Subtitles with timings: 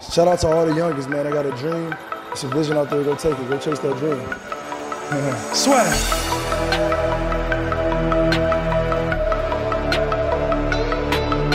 [0.00, 1.26] Shout out to all the youngest, man.
[1.26, 1.94] I got a dream.
[2.30, 3.02] It's a vision out there.
[3.02, 3.48] Go take it.
[3.48, 4.20] Go chase that dream.
[5.54, 5.86] Swag.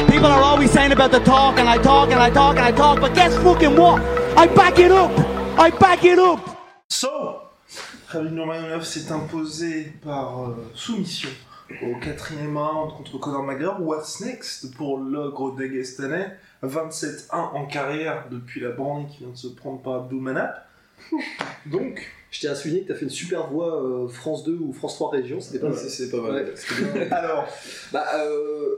[0.09, 2.71] People are always saying about the talk, and I talk, and I talk, and I
[2.71, 4.01] talk, but guess fucking what?
[4.37, 5.11] I back it up!
[5.59, 6.57] I back it up!
[6.89, 7.43] So,
[8.09, 11.29] Khabib Nurmagomedov s'est imposé par euh, soumission
[11.81, 13.81] au quatrième round contre Conor McGregor.
[13.81, 19.47] What's next pour l'ogre dagestanais 27-1 en carrière depuis la branlée qui vient de se
[19.47, 20.67] prendre par Abdulmanap.
[21.65, 24.53] Donc, Je tiens à souligner que tu as fait une super voix euh, France 2
[24.61, 25.77] ou France 3 Région, c'était pas mal.
[25.77, 26.31] C'est pas mal.
[26.45, 27.11] Ouais, c'était bien.
[27.11, 27.47] alors,
[27.91, 28.75] Bah, euh,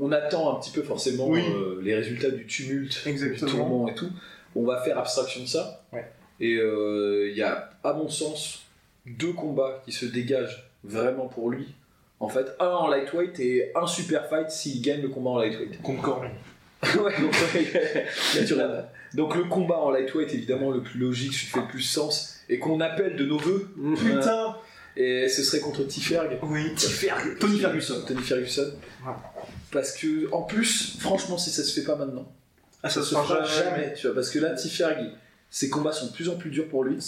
[0.00, 1.42] on attend un petit peu forcément Oui.
[1.54, 3.50] euh, les résultats du tumulte, Exactement.
[3.50, 4.10] du tourment et tout.
[4.56, 5.82] On va faire abstraction de ça.
[5.92, 6.10] Ouais.
[6.40, 8.62] Et euh, il y a, à mon sens,
[9.06, 11.74] deux combats qui se dégagent vraiment pour lui.
[12.20, 15.82] En fait, un en lightweight et un super fight s'il gagne le combat en lightweight.
[15.82, 16.30] contre Cormier.
[16.84, 17.34] Ouais, donc,
[18.38, 18.84] naturel.
[19.14, 22.36] Donc le combat en lightweight, évidemment, le plus logique, celui qui fait le plus sens,
[22.50, 23.70] et qu'on appelle de nos voeux.
[23.96, 24.56] Putain
[24.96, 26.38] Et ce serait contre Tiferg.
[26.42, 26.74] Oui.
[26.74, 28.02] Tiferg Tony Ferguson.
[28.06, 28.72] Tony Ferguson.
[29.06, 29.12] Ouais.
[29.72, 32.30] Parce que, en plus, franchement, si ça se fait pas maintenant,
[32.82, 33.94] Ah, ça, se fera jamais.
[33.94, 35.10] tu vois, parce que là, Tiferg,
[35.56, 36.94] ses combats sont de plus en plus durs pour lui.
[36.96, 37.00] Ouais.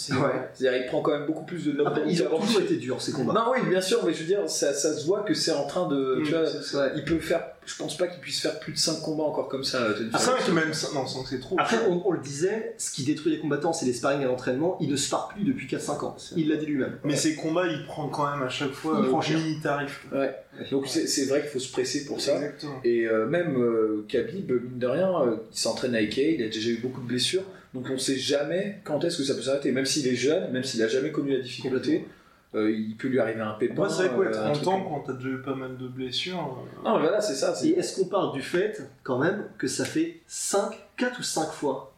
[0.53, 3.01] C'est-à-dire, il prend quand même beaucoup plus de knockdowns Après, ils ont toujours été durs
[3.01, 3.33] ces combats.
[3.33, 5.67] Non, oui, bien sûr, mais je veux dire, ça, ça se voit que c'est en
[5.67, 6.21] train de.
[6.25, 6.85] tu Mm, vois, c'est ça.
[6.85, 6.91] Ouais.
[6.95, 7.43] il peut faire.
[7.65, 9.79] Je pense pas qu'il puisse faire plus de 5 combats encore comme ça,
[10.13, 10.17] Ah, Ferguson.
[10.45, 11.57] ça, même ça- Non, sans que c'est trop.
[11.59, 14.77] Après, on, on le disait, ce qui détruit les combattants, c'est les sparring à l'entraînement.
[14.79, 16.15] Il ne se part plus depuis 4-5 ans.
[16.37, 16.97] Il l'a dit lui-même.
[17.03, 19.37] Mais ces combats, il prend quand même à chaque fois cher.
[19.37, 20.07] mini tarif.
[20.13, 20.33] Ouais.
[20.71, 22.35] Donc c'est vrai qu'il faut se presser pour ça.
[22.37, 22.79] Exactement.
[22.85, 26.47] Et euh, même euh, Khabib, mine de rien, euh, il s'entraîne avec Kay, il a
[26.47, 27.43] déjà eu beaucoup de blessures,
[27.73, 29.71] donc on sait jamais quand est-ce que ça peut s'arrêter.
[29.71, 32.07] Même s'il est jeune, même s'il a jamais connu la difficulté,
[32.55, 33.75] euh, il peut lui arriver un pépin.
[33.75, 35.77] Moi, c'est vrai quoi, euh, un 30 truc ans, quand t'as déjà eu pas mal
[35.77, 36.37] de blessures.
[36.39, 37.53] euh, Non, mais voilà, c'est ça.
[37.53, 41.23] c'est- Et est-ce qu'on parle du fait, quand même, que ça fait 5, 4 ou
[41.23, 41.93] 5 fois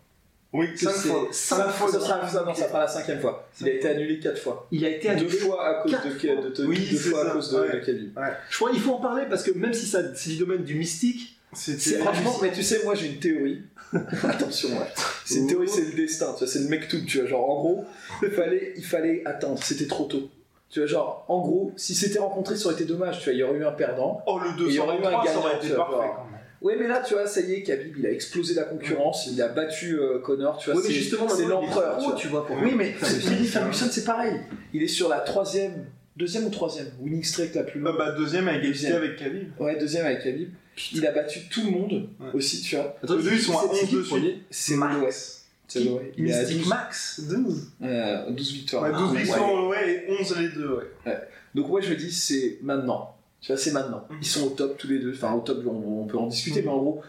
[0.51, 1.27] Oui, que 5 c'est fois.
[1.31, 3.47] cinq Cinq fois Ça sera, ça, non, ça fera la cinquième fois.
[3.61, 4.67] Il a été annulé quatre fois.
[4.71, 5.29] Il a été Deux annulé.
[5.37, 6.41] fois à cause de, fois.
[6.41, 7.73] de Tony, Oui, deux fois ça, à cause de, ouais.
[7.79, 8.19] de Khabib.
[8.49, 10.73] Je crois qu'il faut en parler parce que même si ça, c'est du domaine du
[10.73, 13.61] mystique, Franchement, mais tu sais, moi j'ai une théorie.
[14.23, 14.85] Attention, ouais.
[15.25, 17.27] C'est une théorie, c'est le destin, tu vois, c'est le mec tout, tu vois.
[17.27, 17.85] Genre, en gros,
[18.21, 20.29] il fallait, il fallait attendre, c'était trop tôt.
[20.69, 23.39] Tu vois, genre, en gros, si c'était rencontré, ça aurait été dommage, tu vois, il
[23.39, 24.21] y aurait eu un perdant.
[24.27, 26.07] Oh, le il y aurait eu un 223, ça gagnant, aurait été tu vois, parfait
[26.15, 26.39] quand même.
[26.61, 29.41] Ouais, mais là, tu vois, ça y est, Khabib, il a explosé la concurrence, il
[29.41, 32.45] a battu euh, Connor, tu vois, oui, mais justement, c'est l'empereur, tu tu vois.
[32.45, 32.93] pour Oui, mais
[33.27, 33.45] Billy.
[33.47, 34.33] Ferguson, c'est pareil.
[34.73, 37.97] Il est sur la troisième, deuxième ou troisième winning streak la plus Bah, longue.
[37.97, 38.95] bah, deuxième égalité Deuxième.
[38.97, 39.49] avec Khabib.
[39.59, 40.49] Ouais, deuxième avec Khabib.
[40.93, 42.27] Il a battu tout le monde Ouais.
[42.33, 42.95] aussi, tu vois.
[43.03, 44.09] Attends, Eux deux, ils sont à c'est- c'est 11 qui le dessus.
[44.11, 45.45] premier C'est Max.
[45.67, 45.81] C'est.
[46.17, 47.67] Il Mystic 12, Max 12.
[47.83, 48.83] euh, 12 victoires.
[48.83, 49.67] Ouais, 12 Ah, victoires ouais.
[49.69, 50.67] ouais, et 11 les deux,
[51.05, 51.17] ouais.
[51.55, 53.15] Donc moi je me dis c'est maintenant.
[53.41, 54.05] Tu vois, c'est maintenant.
[54.09, 54.17] Mhm.
[54.21, 55.13] Ils sont au top tous les deux.
[55.13, 56.65] Enfin au top, on, on peut en discuter, Mhm.
[56.65, 57.01] mais en gros,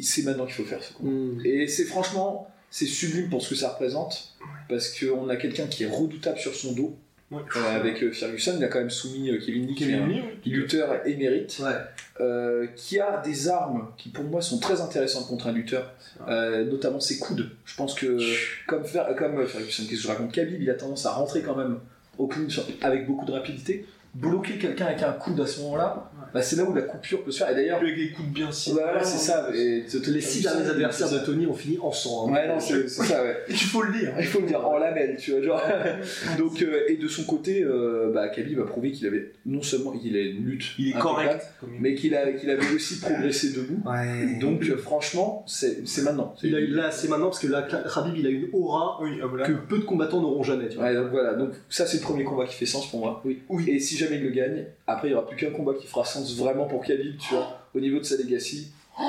[0.00, 1.10] c'est maintenant qu'il faut faire ce combat.
[1.10, 1.40] Hmm.
[1.44, 4.34] Et c'est franchement, c'est sublime pour ce que ça représente,
[4.68, 6.96] parce qu'on a quelqu'un qui est redoutable sur son dos.
[7.30, 7.42] Ouais.
[7.56, 10.06] Euh, avec euh, Ferguson, il a quand même soumis euh, Kevin Lee, qui est un
[10.08, 10.22] oui.
[10.46, 12.66] lutteur émérite, Ouais.
[12.74, 15.92] qui a des armes qui pour moi sont très intéressantes contre un lutteur,
[16.26, 17.50] notamment ses coudes.
[17.66, 18.18] Je pense que
[18.66, 21.54] comme, Fer- comme Ferguson, qu'est-ce que je raconte, Khabib, il a tendance à rentrer quand
[21.54, 21.78] même
[22.16, 23.84] au clinch avec beaucoup de rapidité.
[24.20, 27.30] Bloquer quelqu'un avec un coude à ce moment-là, bah, c'est là où la coupure peut
[27.30, 27.50] se faire.
[27.50, 29.48] Et d'ailleurs, avec les coups de bien voilà, c'est ça.
[29.54, 32.28] Et Les 6 derniers adversaires de Tony ont fini en sang.
[32.28, 32.32] hein.
[32.32, 33.36] Ouais, non, c'est ça, ouais.
[33.48, 34.12] Il faut le dire.
[34.18, 35.62] Il faut le dire, en lamelle, tu vois, genre.
[36.38, 39.94] Donc, euh, et de son côté, euh, bah, Khabib a prouvé qu'il avait non seulement
[40.02, 41.46] il a une lutte, Il est correct.
[41.80, 43.80] mais qu'il a- qu'il avait aussi progressé debout.
[43.88, 44.38] Ouais.
[44.40, 46.34] Donc, euh, franchement, c'est c'est maintenant.
[46.42, 49.18] Il a eu là, c'est maintenant parce que là, Khabib, il a une aura Oui,
[49.28, 49.46] voilà.
[49.46, 50.68] que peu de combattants n'auront jamais.
[50.68, 50.86] Tu vois.
[50.86, 53.22] Ouais, donc voilà, donc ça c'est le premier combat qui fait sens pour moi.
[53.24, 53.42] Oui.
[53.48, 53.64] oui.
[53.68, 56.04] Et si jamais il le gagne, après il n'y aura plus qu'un combat qui fera
[56.04, 58.72] sens vraiment pour Khabib, tu vois, au niveau de sa legacy.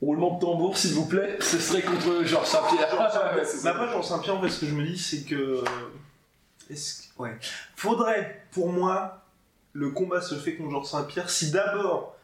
[0.00, 2.88] Roulement de tambour s'il vous plaît, ce serait contre Georges Saint-Pierre.
[3.64, 5.34] Mais après, Jean Saint-Pierre, en fait, ce que je me dis, c'est que.
[5.34, 5.62] euh,
[6.70, 7.36] Est-ce que- Ouais.
[7.74, 9.24] Faudrait, pour moi,
[9.72, 12.16] le combat se fait contre Georges Saint-Pierre si d'abord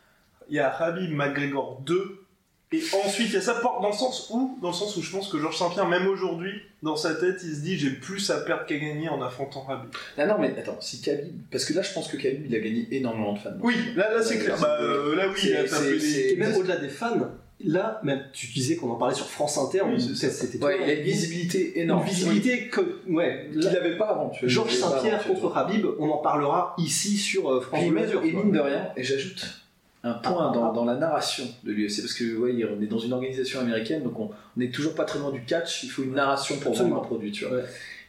[0.49, 2.24] il y a Habib McGregor 2
[2.73, 5.11] Et ensuite, il y a ça dans le sens où, dans le sens où je
[5.13, 6.51] pense que Georges Saint-Pierre, même aujourd'hui,
[6.83, 9.91] dans sa tête, il se dit j'ai plus à perdre qu'à gagner en affrontant Khabib.
[10.19, 11.35] Ah non, mais attends, si Khabib.
[11.53, 13.51] Parce que là, je pense que Khabib, il a gagné énormément de fans.
[13.61, 14.59] Oui, là, là c'est Ouais, clair.
[14.61, 17.17] Bah, euh, là, oui, c'est- Et même au-delà des fans,
[17.65, 20.95] là, même tu disais qu'on en parlait sur France Inter, Oui, c'était Ouais, il a
[20.95, 22.03] une visibilité énorme.
[22.03, 24.31] une visibilité que, ouais, qu'il là, n'avait pas avant.
[24.31, 24.49] tu vois.
[24.49, 28.59] Georges Saint-Pierre contre Habib, on en parlera ici sur euh, France Puis et mine de
[28.59, 29.61] rien, et j'ajoute
[30.05, 33.13] un point dans, dans la narration de l'UFC, parce que ouais, on est dans une
[33.13, 36.57] organisation américaine, donc on n'est toujours pas très loin du catch, il faut une narration
[36.59, 37.57] pour vendre un produit, tu vois.
[37.57, 37.65] Ouais.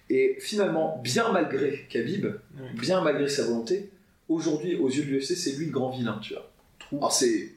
[0.09, 2.27] Et finalement, bien malgré Khabib,
[2.79, 3.89] bien malgré sa volonté,
[4.29, 6.51] aujourd'hui, aux yeux de l'UFC, c'est lui le grand vilain, tu vois.
[6.91, 7.51] Alors c'est...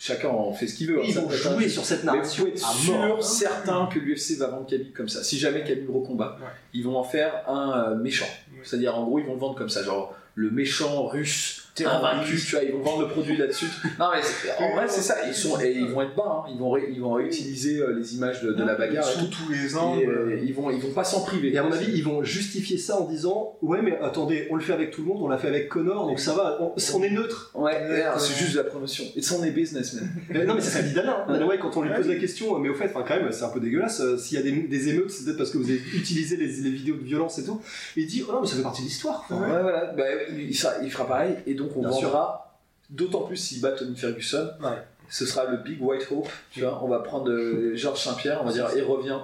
[0.00, 1.00] Chacun en fait ce qu'il veut.
[1.00, 3.24] hein, Ils vont un jouer sur cette Mais vous narration être sûr, mort.
[3.24, 5.24] certain que l'UFC va vendre Khabib comme ça.
[5.24, 6.46] Si jamais Khabib recombat, Ouais.
[6.72, 8.24] ils vont en faire un euh, méchant.
[8.52, 8.60] Ouais.
[8.62, 12.14] C'est-à-dire, en gros, ils vont le vendre comme ça, genre le méchant russe Terroriste.
[12.14, 13.66] invaincu, tu vois, ils vont vendre le produit là-dessus.
[13.98, 15.16] non mais en vrai, c'est ça.
[15.26, 16.44] Ils sont et ils vont être bas.
[16.46, 16.50] hein.
[16.52, 19.08] Ils vont ré- ils vont réutiliser euh, les images de, de la bagarre.
[19.08, 19.44] et Sous tout.
[19.46, 20.08] tous les Et, angles.
[20.08, 21.52] euh, ils vont ils vont pas s'en priver.
[21.52, 24.62] Et à mon avis, ils vont justifier ça en disant Ouais, mais attendez, on le
[24.62, 27.02] fait avec tout le monde, on l'a fait avec Connor, donc ça va, on, on
[27.02, 27.50] est neutre.
[27.54, 28.04] Ouais, Ouais, ouais.
[28.18, 29.04] c'est juste de la promotion.
[29.16, 30.08] It's only business, man.
[30.30, 31.24] Mais non, mais c'est ça dit Dana.
[31.28, 31.46] hein.
[31.46, 31.96] White, quand on lui Ouais.
[31.96, 34.00] pose la question, mais au fait, enfin, quand même, c'est un peu dégueulasse.
[34.00, 36.46] euh, S'il y a des, des émeutes, c'est peut-être parce que vous avez utilisé les,
[36.46, 37.60] les vidéos de violence et tout.
[37.96, 39.24] Et il dit Oh non, mais ça fait partie de l'histoire.
[39.30, 39.86] Ouais, voilà.
[39.96, 40.04] Bah,
[40.36, 42.08] il, sera- il fera pareil, et donc on Bien sûr.
[42.10, 42.56] vendra,
[42.90, 44.82] d'autant plus s'il bat Tony Ferguson, Ouais.
[45.08, 48.46] ce sera le Big White Hope, tu vois, on va prendre euh, Georges Saint-Pierre, on
[48.46, 49.18] va dire, il revient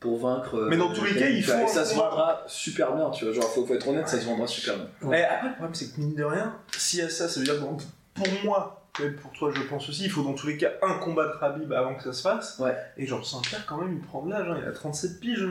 [0.00, 0.54] pour vaincre...
[0.56, 3.24] euh, Mais dans tous les cas, il faut Et ça se vendra super bien, tu
[3.24, 5.12] vois, genre, faut, faut être honnête, ça se vendra super bien.
[5.18, 7.46] Et après, le problème, c'est que mine de rien, s'il y a ça, ça veut
[7.46, 7.64] dire que
[8.14, 10.98] pour moi, et pour toi, je pense aussi, il faut dans tous les cas un
[10.98, 12.58] combat de Khabib avant que ça se fasse.
[12.60, 12.76] Ouais.
[12.96, 15.42] Et Georges Saint-Pierre, quand même, il prend de l'âge, hein, il a 37 piges.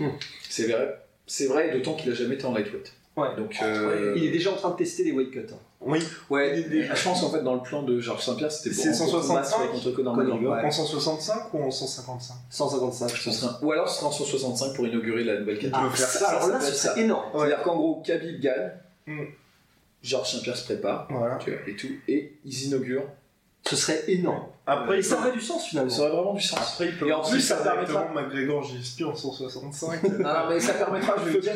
[0.00, 0.10] hein.
[0.48, 2.92] C'est vrai, c'est vrai, d'autant qu'il a jamais été en lightweight.
[3.20, 3.36] Ouais.
[3.36, 5.46] Donc, euh, Il est déjà en train de tester les weight cuts.
[5.52, 5.56] hein.
[5.80, 6.00] Oui,
[6.30, 8.82] ouais, il est- je pense en fait dans le plan de Georges Saint-Pierre, c'était pour
[8.82, 10.52] C'est en combat 165, soit contre Conor McGregor.
[10.54, 10.64] ouais.
[10.64, 13.38] en 165 ou en 155 155, je Ce pense.
[13.38, 15.88] serait un- Ou alors ce sera en 165 pour inaugurer la nouvelle catégorie.
[15.92, 17.00] Ah, ça, ça, alors ça là, peut ce être serait ça.
[17.00, 17.24] énorme.
[17.32, 18.70] C'est-à-dire qu'en gros, Khabib gagne,
[19.06, 19.22] Mm.
[20.02, 21.36] Georges Saint-Pierre se prépare, Voilà.
[21.36, 23.06] tu vois, et tout, et ils inaugurent.
[23.68, 24.44] Ce serait énorme.
[24.66, 25.88] Après, Et ça aurait du sens finalement.
[25.90, 26.58] Ça aurait vraiment du sens.
[26.58, 30.00] Après, il peut Et en plus, ça permettra- McGregor GSP en 165.
[30.24, 31.52] Ah, mais ça permettra, je vais dire,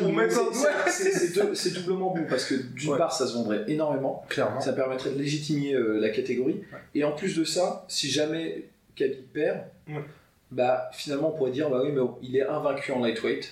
[1.53, 2.97] c'est- doublement bon parce que d'une Ouais.
[2.97, 4.59] part, ça se vendrait énormément, Clairement.
[4.61, 6.79] ça permettrait de légitimer euh, la catégorie, Ouais.
[6.95, 8.65] et en plus de ça, si jamais
[8.95, 10.03] Khabib perd, Ouais.
[10.51, 13.51] bah finalement on pourrait dire, bah oui, mais il est invaincu en lightweight.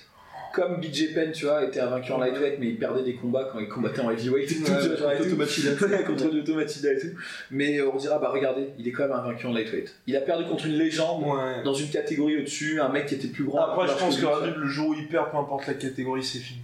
[0.53, 3.59] Comme BJ Penn, tu vois, était invaincu en lightweight, mais il perdait des combats quand
[3.59, 5.71] il combattait en heavyweight et tout, tu vois, genre, et contre Machida
[6.93, 7.07] et tout.
[7.51, 9.93] Mais euh, on dira, bah regardez, il est quand même invaincu en lightweight.
[10.07, 11.63] Il a perdu contre une légende Ouais.
[11.63, 13.59] dans une catégorie au-dessus, un mec qui était plus grand.
[13.59, 16.59] Après, je pense que le jour où il perd, peu importe la catégorie, c'est fini.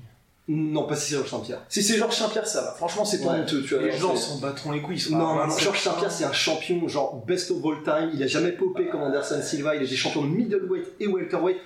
[0.50, 1.62] Non, pas si c'est Georges Saint-Pierre.
[1.68, 2.72] Si c'est Georges Saint-Pierre, ça va.
[2.72, 3.40] Franchement, c'est pas Ouais.
[3.42, 3.84] honteux, tu vois.
[3.84, 5.04] Les genre, gens s'en battront les couilles.
[5.12, 8.12] Non, non, non, 27 Georges Saint-Pierre, c'est un champion, genre best of all time.
[8.14, 9.76] Il a jamais popé comme Anderson Silva.
[9.76, 11.58] Il était champion de middleweight et welterweight.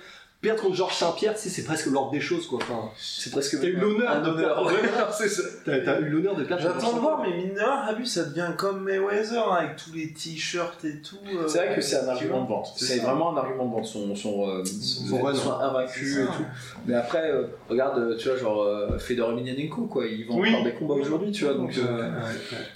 [0.42, 2.58] Perdre contre Georges Saint-Pierre, tu sais, c'est presque l'ordre des choses, quoi.
[2.60, 3.60] Enfin, c'est presque.
[3.60, 4.54] T'as eu l'honneur un de honneur.
[4.56, 4.72] perdre.
[4.72, 5.42] Ouais, c'est ça.
[5.64, 6.60] t'as t'as eu l'honneur de perdre.
[6.64, 10.12] J'attends de voir, mais mine de rien, ça devient comme Mayweather, hein, avec tous les
[10.12, 11.14] t-shirts et tout.
[11.32, 12.72] euh, C'est vrai que c'est un argument de vente.
[12.76, 16.44] C'est vraiment un argument de vente, son, son, euh, Son son, invaincu et tout.
[16.86, 20.50] Mais après, euh, regarde, euh, tu vois, genre euh, Fedor Emelianenko, quoi, ils vont Oui.
[20.50, 21.78] encore des combats aujourd'hui, tu vois, donc.
[21.78, 22.10] Euh,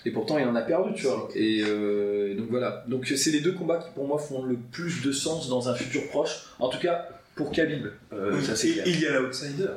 [0.04, 1.28] Et pourtant, il en a perdu, tu vois.
[1.34, 2.84] Et euh, donc voilà.
[2.86, 5.74] Donc c'est les deux combats qui, pour moi, font le plus de sens dans un
[5.74, 6.44] futur proche.
[6.60, 7.86] En tout cas, pour Khabib.
[8.12, 8.84] Euh, Oui, ça c'est et clair.
[8.88, 9.68] il y a l'outsider.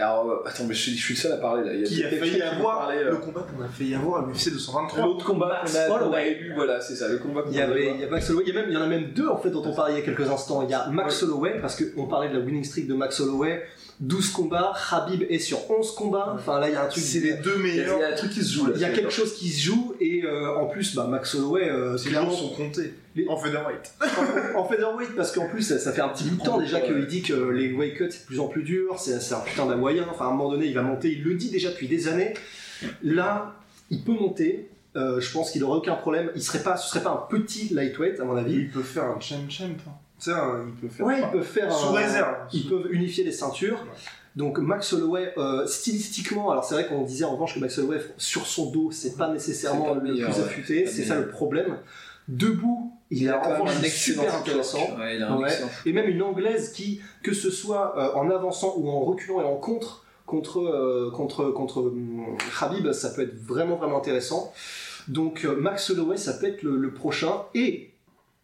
[0.00, 1.74] Alors, euh, attends, mais je suis, je suis le seul à parler là.
[1.74, 3.64] Il y a Qui a peut-être failli quelqu'un qui avoir parler, euh, le combat qu'on
[3.64, 5.02] a failli avoir à l'UFC 223.
[5.04, 6.30] L'autre combat qu'on a, Max qu'on a Holloway.
[6.30, 8.44] élu, voilà, c'est ça, le combat qu'on Il y avait, il y a Max Holloway,
[8.46, 9.94] il y, a même, il y en a même deux en fait dont on parlait
[9.94, 10.62] il y a quelques instants.
[10.62, 13.64] Il y a Max Holloway, parce qu'on parlait de la winning streak de Max Holloway,
[13.98, 17.02] 12 combats, Habib est sur 11 combats, enfin là il y a un truc...
[17.02, 18.02] C'est les deux Il y, a, il y meilleurs.
[18.04, 18.72] a un truc qui se joue là.
[18.76, 21.68] Il y a quelque chose qui se joue et euh, en plus bah, Max Holloway,
[21.68, 22.94] euh, clairement, jours sont comptés.
[23.28, 23.92] En featherweight.
[24.56, 27.06] en featherweight parce qu'en plus ça, ça fait un petit bout de temps déjà qu'il
[27.06, 30.06] dit que les weight cuts c'est de plus en plus dur, c'est un putain d'hawaïen,
[30.10, 32.34] enfin à un moment donné il va monter, il le dit déjà depuis des années.
[33.02, 33.54] Là,
[33.90, 37.02] il peut monter, euh, je pense qu'il aurait aucun problème, il serait pas, ce serait
[37.02, 38.54] pas un petit lightweight à mon avis.
[38.54, 39.64] Il peut faire un champ-champ.
[39.64, 39.92] hein.
[40.20, 41.06] Tu sais, un- il peut faire.
[41.06, 42.34] Ouais, ils peuvent faire Sous un- réserve.
[42.52, 43.84] Ils peuvent unifier les ceintures.
[44.36, 47.98] Donc Max Holloway, euh, stylistiquement, alors c'est vrai qu'on disait en revanche que Max Holloway
[48.16, 51.76] sur son dos, c'est pas nécessairement pas le meilleur, plus affûté, C'est ça le problème.
[52.28, 54.96] Debout, il, revanche un excellent super intéressant.
[54.98, 55.48] Ouais, il a un Ouais.
[55.48, 59.40] excellent Et même une anglaise qui, que ce soit euh, en avançant ou en reculant
[59.40, 64.52] et en contre, contre, euh, contre, contre hum, Khabib, ça peut être vraiment, vraiment intéressant.
[65.08, 67.44] Donc euh, Max Holloway, ça peut être le, le prochain.
[67.54, 67.90] Et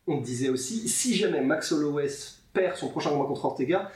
[0.07, 2.09] on disait aussi, si jamais Max Holloway
[2.55, 3.91] perd son prochain combat contre Ortega,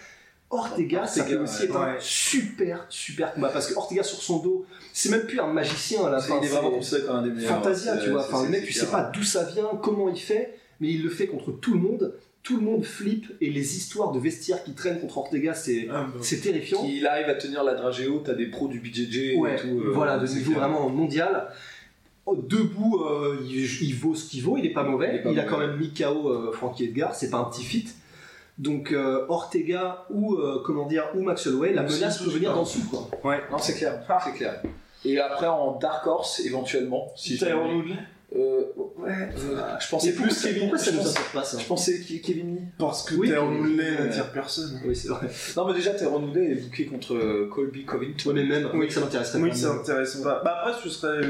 [0.51, 1.69] Ortega, ça peut aussi ouais.
[1.69, 3.51] être un super, super combat.
[3.51, 4.65] Parce que Ortega sur son dos,
[4.95, 6.39] c'est même plus un magicien à la fin.
[6.41, 7.55] il est vraiment c'est considéré comme un des meilleurs.
[7.63, 8.21] Fantasia, tu vois.
[8.27, 11.11] Enfin, le mec, tu sais pas d'où ça vient, comment il fait, mais il le
[11.11, 12.15] fait contre tout le monde.
[12.45, 16.07] Tout le monde flippe et les histoires de vestiaires qui traînent contre Ortega, c'est Ah,
[16.11, 16.19] bah.
[16.23, 16.83] c'est terrifiant.
[16.83, 19.67] Il arrive à tenir la dragée haute, t'as des pros du BJJ Ouais, et tout.
[19.81, 20.61] euh, voilà, de niveau clair.
[20.67, 21.49] vraiment mondial.
[22.25, 25.09] Oh, Debout, euh, il, il vaut ce qu'il vaut, il est pas mauvais.
[25.09, 25.47] Il Il, est pas a mauvais.
[25.47, 27.87] quand même mis KO euh, Frankie Edgar, c'est pas un petit fit.
[28.59, 32.63] Donc euh, Ortega ou euh, comment dire ou Max Holloway, la menace peut venir d'en
[32.65, 33.09] dessous quoi.
[33.53, 34.63] Non, c'est clair, c'est clair.
[35.05, 37.95] Et après, en Dark Horse, éventuellement, si Tyron Woodley
[38.37, 38.61] Euh,
[38.99, 40.61] ouais, euh, je pensais plus Kevin.
[40.63, 42.63] pourquoi ça nous intéresse pas ça Je pensais Ke- Kevin Lee.
[42.79, 44.05] Parce que Oui, Tyron Woodley ouais.
[44.05, 44.81] n'attire personne.
[44.85, 45.29] Oui, c'est vrai.
[45.57, 48.29] Non, mais déjà, Tyrone Woodley est booké contre Colby Covington.
[48.31, 48.81] Ouais, mais même, Oui.
[48.81, 49.55] oui, ça m'intéresserait Oui, pas.
[49.55, 50.43] ça m'intéresse pas.
[50.45, 51.21] Bah après, ce serait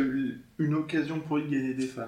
[0.59, 2.03] une occasion pour lui de gagner des fans.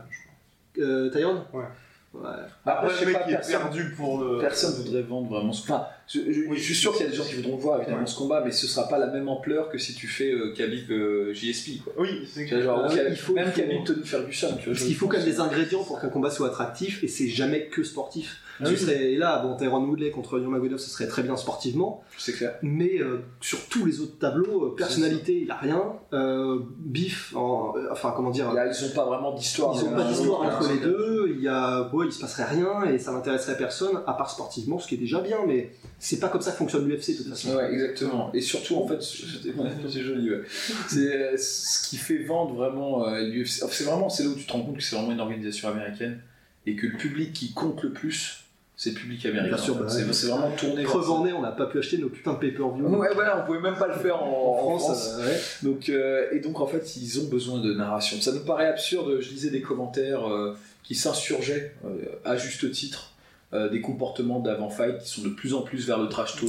[0.75, 1.45] je Euh, Tyrone?
[1.53, 1.65] Ouais.
[2.13, 2.23] Ouais.
[2.67, 4.39] Après, Après, je sais le mec pas, est personne- perdu pour le.
[4.39, 7.17] Personne voudrait vendre vraiment ce Enfin, je, je- je suis sûr qu'il y a des
[7.17, 8.07] gens qui voudront voir évidemment Ouais.
[8.09, 10.91] ce combat, mais ce sera pas la même ampleur que si tu fais euh, Khabib
[10.91, 11.83] euh, JSP.
[11.85, 11.93] Quoi.
[11.99, 14.49] Oui, c'est genre, Ah il faut- même Khabib Ferguson.
[14.59, 17.09] Tu vois, Parce qu'il faut quand même des ingrédients pour qu'un combat soit attractif et
[17.09, 18.41] c'est jamais que sportif.
[18.63, 18.77] Ah oui.
[18.77, 22.03] serait, et là, bon, Tyrone Woodley contre Nurmagomedov, ce serait très bien sportivement.
[22.19, 22.55] C'est clair.
[22.63, 25.83] Mais euh, sur tous les autres tableaux, euh, personnalité, il n'y a rien.
[26.13, 29.75] Euh, bif, en- euh, enfin comment dire, Là, ils ont pas vraiment d'histoire.
[29.81, 31.33] ils n'ont pas d'histoire entre les deux.
[31.37, 34.79] Il y a, ouais, il se passerait rien et ça n'intéresserait personne à part sportivement,
[34.79, 35.39] ce qui est déjà bien.
[35.47, 37.55] Mais c'est pas comme ça que fonctionne l'UFC de toute façon.
[37.55, 38.31] Ouais, exactement.
[38.35, 40.31] Et surtout, en fait, c'est joli.
[40.31, 40.43] ouais.
[40.89, 43.65] C'est ce qui fait vendre vraiment l'UFC.
[43.71, 46.21] C'est vraiment, c'est là où tu te rends compte que c'est vraiment une organisation américaine
[46.67, 48.40] et que le public qui compte le plus,
[48.83, 49.57] c'est le public américain.
[49.57, 50.85] Bien sûr, bah c'est vraiment tourné.
[50.85, 52.87] Preuve en est, on n'a pas pu acheter nos putains de pay-per-view.
[52.97, 55.17] Ouais, voilà, on pouvait même pas le faire en, En France, France.
[55.19, 55.41] euh, ouais.
[55.65, 58.19] Donc, euh, et donc en fait, ils ont besoin de narration.
[58.23, 59.21] Ça nous paraît absurde.
[59.21, 61.89] Je lisais des commentaires euh, qui s'insurgeaient euh,
[62.25, 63.13] à juste titre
[63.53, 66.49] euh, des comportements d'avant-fight qui sont de plus en plus vers le trash talk,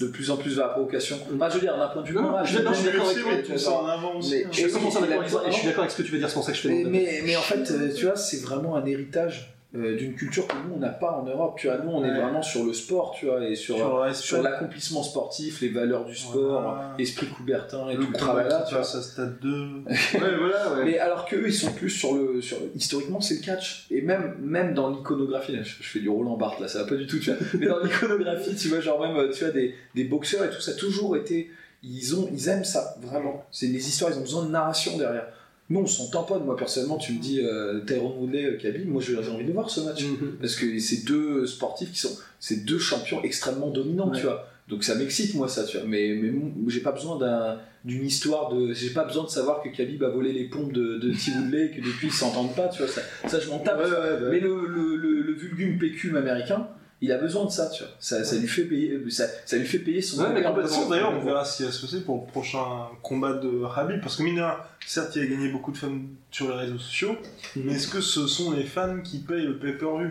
[0.00, 1.16] de plus en plus vers la provocation.
[1.32, 3.32] Enfin, je veux dire, d'un point de vue moral, je- je suis d'accord avec toi,
[3.36, 4.30] mais tout ça en avant aussi.
[4.32, 4.48] Mais- hein.
[4.50, 5.98] Je suis Et 100% oui, d'accord avec toi et je suis la- d'accord avec ce
[5.98, 8.06] que tu veux dire, c'est pour ça que je fais mais, mais, en fait, tu
[8.06, 11.56] vois, c'est vraiment un héritage euh, d'une culture que nous, on n'a pas en Europe.
[11.58, 14.42] Tu vois, nous, on est vraiment sur le sport, tu vois, et sur, Sur sur
[14.42, 16.94] l'accomplissement sportif, les valeurs du sport, Voilà.
[16.98, 18.80] esprit Coubertin et le tout le travail là, tu vois.
[18.80, 19.48] à stade 2.
[20.14, 20.84] Ouais, voilà, ouais.
[20.86, 23.86] Mais alors qu'eux, ils sont plus sur le, sur Historiquement, c'est le catch.
[23.90, 26.88] Et même, même dans l'iconographie, là, je, je fais du Roland Barthes, là, ça va
[26.88, 27.38] pas du tout, tu vois.
[27.58, 30.70] Mais dans l'iconographie, tu vois, genre même, tu vois, des, des boxeurs et tout, ça
[30.70, 31.50] a toujours été.
[31.82, 33.44] Ils, ont, ils aiment ça, vraiment.
[33.52, 35.26] C'est les histoires, ils ont besoin de narration derrière.
[35.70, 36.44] Nous, on s'en tamponne.
[36.44, 39.80] Moi, personnellement, tu me dis euh, Tyrone Woodley, Khabib, moi, j'ai envie de voir ce
[39.82, 40.02] match.
[40.04, 40.36] Mhm.
[40.40, 42.16] Parce que c'est deux sportifs qui sont.
[42.40, 44.16] C'est deux champions extrêmement dominants, Ouais.
[44.18, 44.46] tu vois.
[44.68, 45.86] Donc ça m'excite, moi, ça, tu vois.
[45.86, 46.30] Mais, mais
[46.68, 48.72] j'ai pas besoin d'un- d'une histoire de.
[48.72, 51.32] J'ai pas besoin de savoir que Khabib a volé les pompes de, de T.
[51.36, 52.90] Woodley et que depuis ils s'entendent pas, tu vois.
[52.90, 53.78] Ça, ça je m'en tape.
[53.78, 56.68] Ouais, ouais, Mais le, le, le, le vulgum pécum américain,
[57.00, 57.92] il a besoin de ça, tu vois.
[58.00, 60.20] Ça, ça lui fait payer, ça, ça lui fait payer son.
[60.22, 63.34] Ouais, mais façon, d'ailleurs, on verra ce qui va se passer pour le prochain combat
[63.34, 64.00] de Habib.
[64.00, 65.98] Parce que Mina, certes, il a gagné beaucoup de fans
[66.30, 67.16] sur les réseaux sociaux,
[67.56, 70.10] mais est-ce que ce sont les fans qui payent le pay-per-view?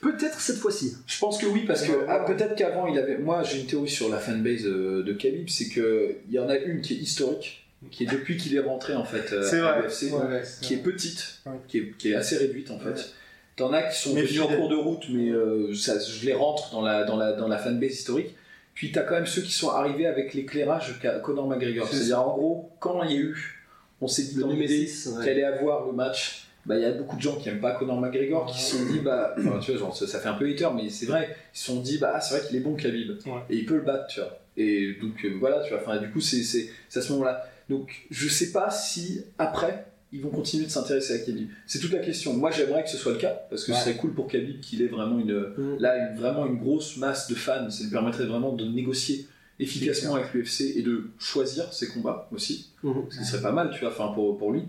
[0.00, 0.96] Peut-être cette fois-ci.
[1.06, 3.18] Je pense que oui, parce que ah, peut-être qu'avant il avait.
[3.18, 6.48] Moi j'ai une théorie sur la fanbase euh, de Khabib, c'est que il y en
[6.48, 9.58] a une qui est historique, qui est depuis qu'il est rentré en fait euh, C'est
[9.60, 9.82] à vrai.
[9.88, 11.52] l'UFC, Ouais, qui est petite, Ouais.
[11.68, 13.12] qui, est, qui est assez réduite en fait.
[13.60, 16.32] T'en as qui sont Mais venus en cours de route, mais euh, ça, je les
[16.32, 18.34] rentre dans la, dans la, dans la fanbase historique.
[18.72, 21.86] Puis t'as quand même ceux qui sont arrivés avec l'éclairage qu'a Conor McGregor.
[21.86, 23.60] C'est C'est-à-dire en gros, quand il y a eu,
[24.00, 25.20] on s'est dit Le dans l'idée Nemesis, ouais.
[25.20, 26.46] qu'il allait avoir le match.
[26.64, 28.84] Bah, il y a beaucoup de gens qui aiment pas Conor McGregor qui se sont
[28.92, 31.34] dit bah enfin, tu vois genre, ça, ça fait un peu hater mais c'est vrai
[31.54, 33.32] ils se sont dit bah ah, c'est vrai qu'il est bon Khabib Ouais.
[33.48, 36.10] et il peut le battre tu vois et donc euh, voilà tu vois enfin du
[36.10, 40.20] coup c'est c'est c'est à ce moment là donc je sais pas si après ils
[40.22, 43.12] vont continuer de s'intéresser à Khabib c'est toute la question moi j'aimerais que ce soit
[43.12, 43.78] le cas parce que Ouais.
[43.78, 45.76] ce serait cool pour Khabib qu'il ait vraiment une Mm.
[45.78, 49.26] là une- vraiment une grosse masse de fans ça lui permettrait vraiment de négocier
[49.58, 53.04] efficacement avec l'UFC et de choisir ses combats aussi Mhm.
[53.10, 54.62] ce qui serait pas mal, tu vois, enfin pour, pour lui.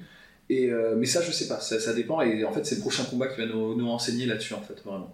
[0.53, 2.19] Et, euh, mais ça, je sais pas, ça, ça dépend.
[2.21, 4.81] Et en fait, c'est le prochain combat qui va nous, nous renseigner là-dessus, en fait,
[4.85, 5.13] vraiment.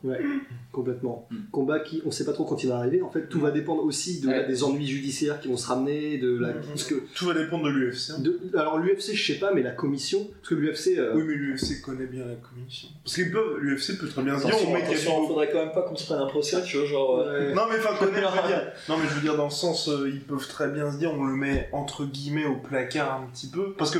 [0.72, 1.28] Complètement.
[1.32, 1.36] Mm.
[1.52, 3.02] Combat qui, on sait pas trop quand il va arriver.
[3.02, 4.48] En fait, tout va dépendre aussi de, Ouais.
[4.48, 7.70] des ennuis judiciaires qui vont se ramener, de la, parce que, Tout va dépendre de
[7.72, 8.12] l'UFC.
[8.12, 8.20] hein.
[8.20, 11.34] de- alors l'UFC, je sais pas, mais la commission, parce que l'UFC, euh, Oui, mais
[11.36, 12.90] l'UFC connaît bien la commission.
[13.04, 15.60] Parce qu'ils peuvent, l'UFC peut très bien se dire, Attention, on met attention, faudrait quand
[15.66, 17.20] même pas qu'on se prenne un procès, tu vois, genre.
[17.20, 17.54] euh, ouais.
[17.56, 18.72] Non, mais enfin, connaît, je veux dire.
[18.90, 21.12] Non, mais je veux dire, dans le sens, euh, ils peuvent très bien se dire,
[21.14, 23.74] on le met entre guillemets au placard un petit peu.
[23.78, 24.00] Parce que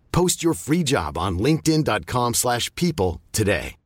[0.11, 3.77] Post your free job on linkedin.com/people slash people today.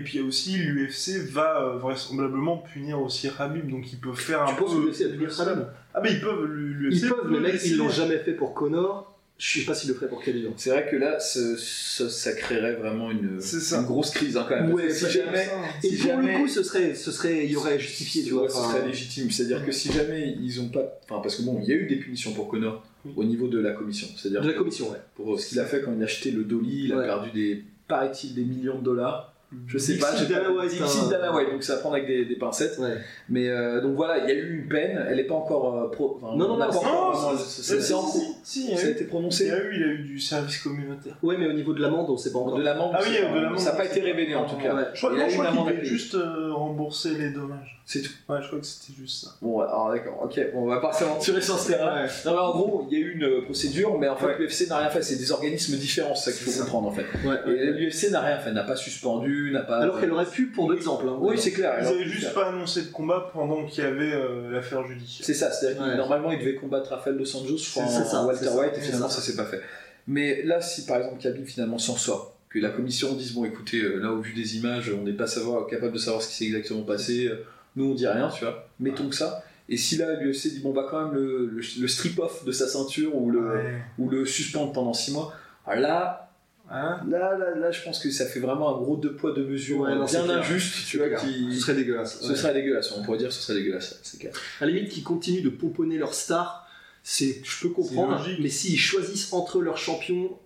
[0.00, 3.98] Et puis il y a aussi l'UFC va euh, vraisemblablement punir aussi Habib, donc ils
[4.00, 4.64] peuvent faire un Tu peu.
[4.64, 7.02] penses que l'UFC a pu dire ça même Ah mais ils peuvent l'UFC.
[7.04, 9.10] Ils peuvent, mais mec, ils l'ont jamais fait pour Connor.
[9.36, 10.46] Je sais pas s'ils le feraient pour Khabib.
[10.56, 13.80] C'est vrai que là, ce- ce- ça créerait vraiment une, C'est ça.
[13.80, 14.72] une grosse crise hein, quand même.
[14.72, 15.48] Ouais, si jamais,
[15.82, 18.30] Et si pour jamais- le coup, ce serait, ce serait, il y aurait justifié, tu
[18.30, 18.44] vois.
[18.44, 19.30] Ouais, ce serait légitime.
[19.32, 20.84] C'est-à-dire que si jamais ils ont pas.
[21.08, 22.82] Enfin, parce que bon, il y a eu des punitions pour Connor
[23.16, 24.08] au niveau de la commission.
[24.16, 24.98] C'est-à-dire de la commission, ouais.
[25.14, 27.64] pour ce qu'il a fait quand il a acheté le Dolly, il a perdu des.
[27.88, 29.33] paraît-il, des millions de dollars.
[29.66, 31.44] Je sais pas, White, Dixie hein.
[31.52, 32.76] Donc c'est à prendre avec des, des pincettes.
[32.78, 32.96] Ouais.
[33.28, 35.90] Mais euh, donc voilà, il y a eu une peine, elle n'est pas encore euh,
[35.90, 36.18] pro.
[36.20, 38.36] enfin, Non, non, non, pas c'est- encore non, vraiment- c'est- en si, cours.
[38.42, 39.46] si, il a Ça a été Il prononcé.
[39.46, 41.16] y a eu, il a eu du service communautaire.
[41.22, 42.58] Ouais, mais au niveau de l'amende, on sait pas encore.
[42.58, 43.58] De l'amende, Ah oui, l'amende.
[43.58, 44.74] ça n'a pas été révélé en tout cas.
[44.74, 44.82] Ouais.
[44.92, 45.84] Je crois, Il non, a eu je crois une qu'il payer.
[45.84, 47.80] juste euh, rembourser les dommages.
[47.86, 48.10] C'est tout.
[48.30, 49.30] Ouais, je crois que c'était juste ça.
[49.42, 52.06] Bon, alors d'accord, ok, on va pas s'aventurer sur ce terrain.
[52.24, 54.68] Non, mais en gros, il y a eu une euh, procédure, mais en fait, l'UFC
[54.68, 55.02] n'a rien fait.
[55.02, 56.62] C'est des organismes différents, c'est ça qu'il faut ça.
[56.64, 57.04] comprendre en fait.
[57.46, 59.78] Et l'UFC n'a rien fait, n'a pas suspendu, n'a pas.
[59.78, 61.06] Alors qu'elle aurait pu, pour d'exemple.
[61.08, 61.74] Hein, Oui, c'est clair.
[61.76, 64.50] Ils elle aurait avaient pu juste pas annoncé de combat pendant qu'il y avait euh,
[64.50, 65.26] l'affaire judiciaire.
[65.26, 65.96] C'est ça, c'est-à-dire que Ouais.
[65.96, 68.80] normalement il devait combattre Rafael Dos Anjos, je crois, en ça, Walter White, et c'est
[68.86, 69.20] finalement ça.
[69.20, 69.60] s'est pas fait.
[70.06, 73.80] Mais là, si par exemple Khabib finalement s'en sort, que la commission dise bon écoutez,
[73.82, 76.34] euh, là au vu des images, on n'est pas savoir, capable de savoir ce qui
[76.34, 77.44] s'est exactement passé, euh,
[77.76, 79.42] nous on dit rien, tu vois, mettons que ça.
[79.68, 82.68] Et si là l'UFC dit bon bah quand même le, le, le strip-off de sa
[82.68, 83.74] ceinture ou le, Ouais.
[83.98, 85.32] ou le suspendre pendant 6 mois,
[85.66, 86.23] alors là,
[86.70, 89.44] Hein là, là, là, je pense que ça fait vraiment un gros deux poids deux
[89.44, 91.54] mesures Ouais, non, c'est bien injuste, tu vois, qui...
[91.54, 92.20] Ce serait dégueulasse.
[92.20, 92.36] Ce ouais.
[92.36, 94.32] serait dégueulasse, on pourrait dire que ce serait dégueulasse, c'est clair.
[94.60, 96.66] À la limite, qu'ils continuent de pomponner leur star,
[97.02, 98.26] c'est, je peux comprendre.
[98.40, 100.38] Mais s'ils choisissent entre leurs champions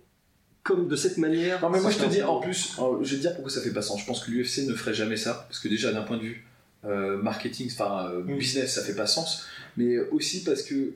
[0.63, 1.61] comme de cette manière.
[1.61, 3.61] Non mais moi je te dis en plus, euh, je vais te dire pourquoi ça
[3.61, 4.01] fait pas sens.
[4.01, 6.45] Je pense que l'UFC ne ferait jamais ça parce que déjà d'un point de vue
[6.85, 9.45] euh, marketing, enfin euh, business, ça fait pas sens.
[9.77, 10.93] Mais aussi parce que,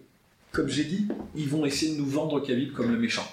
[0.52, 3.26] comme j'ai dit, ils vont essayer de nous vendre Khabib comme le méchant.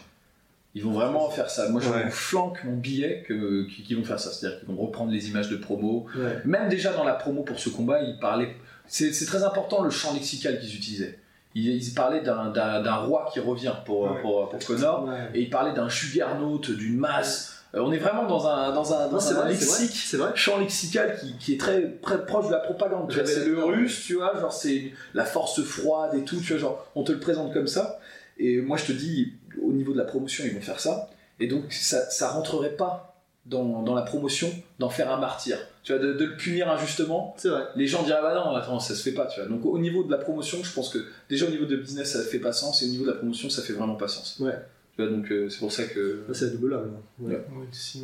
[0.75, 1.69] Ils vont vraiment faire ça.
[1.69, 2.09] Moi je Ouais.
[2.11, 4.31] flanque mon billet qu'ils vont faire ça.
[4.31, 6.07] C'est-à-dire qu'ils vont reprendre les images de promo.
[6.17, 6.39] Ouais.
[6.45, 8.55] Même déjà dans la promo pour ce combat, ils parlaient.
[8.87, 11.19] C'est très important le champ lexical qu'ils utilisaient.
[11.57, 14.21] Ils, ils parlaient d'un- roi qui revient pour, Ouais.
[14.23, 17.57] pour, pour Connor et il parlait d'un juggernaut, d'une masse.
[17.75, 19.81] Euh, on est vraiment dans un, dans un, dans Non, c'est un vrai, c'est vrai,
[19.83, 20.31] lexique, vrai.
[20.35, 23.13] champ lexical qui, qui est très, très proche de la propagande.
[23.25, 26.87] C'est le russe, tu vois, genre c'est la force froide et tout, tu vois, genre
[26.97, 28.00] on te le présente comme ça.
[28.41, 31.11] Et moi je te dis, au niveau de la promotion, ils vont faire ça.
[31.39, 33.07] Et donc ça, ça rentrerait pas
[33.47, 35.57] dans, dans la promotion d'en faire un martyr.
[35.83, 37.65] Tu vois, de, de le punir injustement, C'est vrai.
[37.76, 40.05] les gens diraient bah non attends ça se fait pas tu vois donc au niveau
[40.05, 40.99] de la promotion je pense que
[41.31, 43.49] déjà au niveau de business ça fait pas sens et au niveau de la promotion
[43.49, 44.53] ça fait vraiment pas sens Ouais.
[44.95, 46.93] tu vois donc euh, c'est pour ça que Là, C'est la double lame.
[47.19, 47.33] Ouais.
[47.35, 47.41] Ouais.
[47.57, 48.03] Oui, si.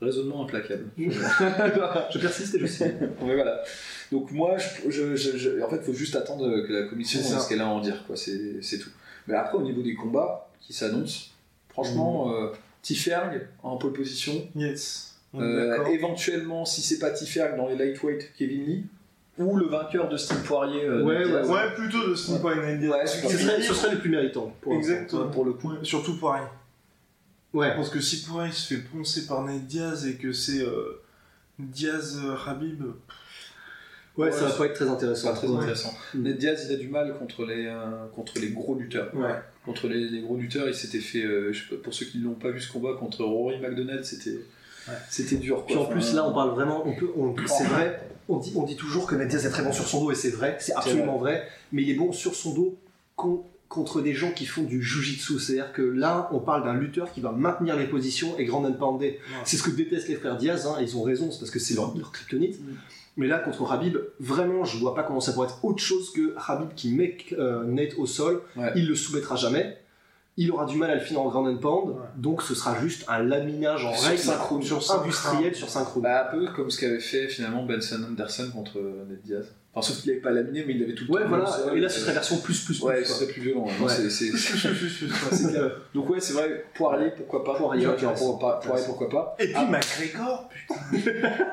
[0.00, 2.96] raisonnement implacable je persiste et je sais.
[3.22, 3.62] mais voilà
[4.10, 7.34] donc moi je, je- je- je- en fait faut juste attendre que la commission C'est
[7.34, 8.90] ait ce qu'elle a à en dire quoi c'est c'est tout
[9.30, 11.30] mais après au niveau des combats qui s'annoncent
[11.70, 12.48] franchement euh,
[12.82, 15.16] Tiferg en pole position Yes.
[15.36, 18.84] Euh, éventuellement si c'est pas Tiferg dans les lightweight Kevin Lee
[19.38, 21.48] ou le vainqueur de Steve Poirier euh, Ouais, Diaz.
[21.48, 24.52] Ouais, plutôt de Steve Point Ouais, Ce serait, ce serait le plus méritant.
[24.60, 24.74] Pour.
[24.74, 25.28] Exactement.
[25.30, 26.46] pour le coup Ouais, surtout Poirier.
[27.54, 27.74] Ouais.
[27.74, 31.00] Parce que si Poirier se fait poncer par Nate Diaz et que c'est euh,
[31.58, 32.90] Diaz-Habib, Ouais,
[34.16, 35.28] Ouais, ça va pas être très intéressant.
[35.30, 35.56] pas très Ouais.
[35.58, 35.94] intéressant.
[36.14, 36.22] Mm.
[36.22, 39.10] Ned Diaz, il a du mal contre les, euh, contre les gros lutteurs.
[39.14, 39.34] Ouais.
[39.64, 42.18] Contre les, les gros lutteurs, il s'était fait, euh, je sais pas, pour ceux qui
[42.18, 44.38] ne l'ont pas vu ce combat contre Rory McDonald, c'était
[45.08, 45.64] c'était dur.
[45.66, 46.82] Puis en plus, là, on parle vraiment.
[46.86, 48.00] On peut, on- c'est vrai.
[48.28, 50.14] On dit, on dit toujours que Ned Diaz est très bon sur son dos et
[50.14, 50.56] c'est vrai.
[50.60, 51.46] C'est absolument vrai.
[51.72, 52.76] Mais il est bon sur son dos
[53.16, 55.38] con- contre des gens qui font du jujitsu.
[55.38, 58.72] C'est-à-dire que là, on parle d'un lutteur qui va maintenir les positions et grand and
[58.72, 59.20] pounder.
[59.44, 60.66] C'est ce que détestent les frères Diaz.
[60.66, 62.58] Hein, et ils ont raison, c'est parce que c'est leur, leur kryptonite.
[63.16, 66.34] Mais là, contre Habib, vraiment, je vois pas comment ça pourrait être autre chose que
[66.46, 68.42] Habib qui met euh, Nate au sol.
[68.56, 68.72] Ouais.
[68.76, 69.78] Il le soumettra jamais.
[70.36, 71.90] Il aura du mal à le finir en ground and pound.
[71.90, 72.02] Ouais.
[72.16, 74.62] Donc ce sera juste un laminage en règle synchrone,
[75.00, 76.02] industriel sur synchrone.
[76.02, 79.46] bah, un peu comme ce qu'avait fait finalement Benson Anderson contre euh, Ned Diaz.
[79.72, 81.74] Enfin, sauf qu'il n'avait pas laminé, mais il avait tout le ouais, temps voilà.
[81.76, 82.84] Et là, ce serait version plus plus plus.
[82.86, 83.66] Ouais, ce serait plus violent.
[83.80, 83.88] Ouais.
[83.88, 84.32] c'est- c'est-.
[85.94, 87.54] Donc, ouais, c'est vrai, Poirier, pourquoi pas?
[87.54, 87.86] Poirier,
[88.86, 89.36] pourquoi pas?
[89.38, 89.64] Et puis Ah.
[89.66, 90.80] McGregor, putain.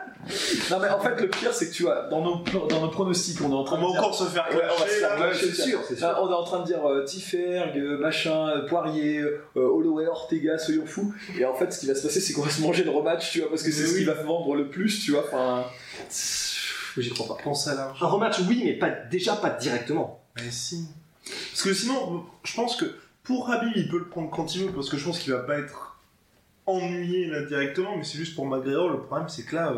[0.71, 3.39] Non, mais en fait, le pire, c'est que tu vois, dans nos, dans nos pronostics,
[3.41, 4.75] on est en train On de va dire- encore se faire Ouais, on va se
[4.84, 5.15] clasher, faire là.
[5.30, 6.19] clasher, c'est sûr, c'est sûr.
[6.21, 10.58] On est en train de dire euh, Tiferg, euh, machin, euh, Poirier, euh, Holloway, Ortega,
[10.58, 11.13] soyons fous.
[11.39, 13.32] Et en fait, ce qui va se passer, c'est qu'on va se manger le rematch,
[13.32, 15.23] tu vois, parce que c'est ce qui va vendre le plus, tu vois.
[15.25, 15.63] Enfin,
[17.02, 17.44] J'y crois pas.
[17.44, 18.06] Pense à l'argent.
[18.06, 20.24] Un rematch, oui, mais pas, déjà pas directement.
[20.36, 20.88] Mais si.
[21.24, 22.86] Parce que sinon, je pense que
[23.24, 25.40] pour Habib, il peut le prendre quand il veut, parce que je pense qu'il va
[25.40, 26.00] pas être
[26.66, 28.90] ennuyé là directement, mais c'est juste pour McGregor.
[28.90, 29.74] Le problème, c'est que là,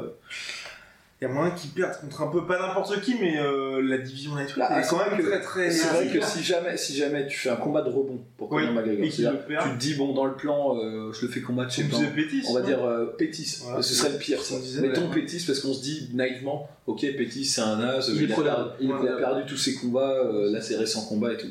[1.22, 3.98] il y a moyen qu'il perde contre un peu pas n'importe qui, mais euh, la
[3.98, 5.70] division Lightweight Là, est quand même que- très très.
[5.72, 8.62] C'est vrai que si jamais, si jamais tu fais un combat de rebond pour Oui,
[8.66, 9.64] Conor McGregor, le perd.
[9.66, 12.00] tu te dis bon dans le plan, euh, je le fais combattre chez plan.
[12.16, 14.40] Pétis, On va dire euh, Pétis, Voilà, ce c'est- serait le pire.
[14.42, 14.82] c'est ça.
[14.82, 15.16] Mettons ouais.
[15.16, 18.90] Pétis parce qu'on se dit naïvement, ok Pétis c'est un as, Il a perdu, il,
[18.94, 19.10] Ouais.
[19.10, 21.48] a perdu tous ses combats, euh, là c'est récent combat et tout.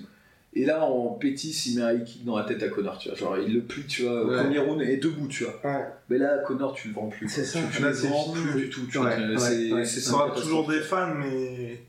[0.60, 3.08] Et là en Pétis il met un high kick dans la tête à Connor, tu
[3.08, 4.38] vois, genre il le plie, tu vois, au Ouais.
[4.42, 5.60] premier round et debout, tu vois.
[5.64, 5.84] Ouais.
[6.08, 7.28] Mais là Connor tu le vends plus.
[7.28, 7.60] C'est ça.
[7.70, 8.46] Tu, tu Là, le vends fini.
[8.46, 8.80] plus du tout.
[8.90, 9.84] Tu Ouais, vois, ouais, c'est ouais.
[9.84, 11.80] c'est Ça aura une toujours des fans, mais.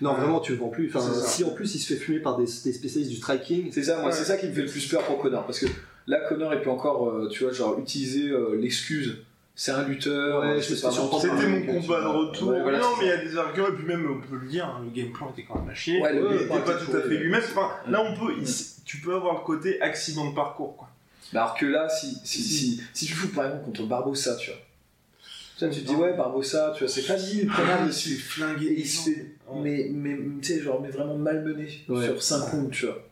[0.00, 0.20] Non, Ouais.
[0.20, 0.88] vraiment, tu le vends plus.
[0.94, 3.82] Enfin, si en plus il se fait fumer par des, des spécialistes du striking, C'est
[3.82, 4.12] ça, moi, Ouais.
[4.12, 5.44] c'est ça qui me fait le plus peur pour Connor.
[5.44, 5.66] Parce que
[6.06, 9.18] là, Connor, il peut encore, euh, tu vois, genre, utiliser euh, l'excuse.
[9.58, 10.42] C'est un lutteur.
[10.42, 12.12] Ouais, euh, C'était mon combat de vois.
[12.12, 12.48] retour.
[12.50, 14.46] Ouais, voilà, non, mais il y a des arguments, et puis même, on peut le
[14.48, 15.98] dire, hein, le game plan était quand même à chier.
[15.98, 17.42] Ouais, le était plan pas tout à fait lui-même.
[17.42, 18.46] Enfin, là, on peut, il
[18.84, 20.88] tu peux avoir le côté accident de parcours, quoi.
[21.32, 24.50] Mais alors que là, si, si, si, si tu fous par exemple contre Barbossa, tu
[24.50, 24.60] vois.
[25.58, 28.14] Tu vois, tu te dis, ouais, Barbossa, tu vois, c'est facile, prenable il se fait
[28.14, 28.20] dessus.
[28.22, 28.66] flinguer.
[28.66, 32.70] Et il se fait, mais, mais, tu sais, genre, mais vraiment malmené sur 5 rounds,
[32.70, 33.05] tu vois.